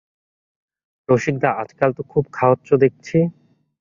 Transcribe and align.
রসিকদা, 1.09 1.49
আজকাল 1.53 1.89
তো 1.97 2.01
খুব 2.11 2.23
খাওয়াচ্ছ 2.33 2.69
দেখছি। 2.83 3.17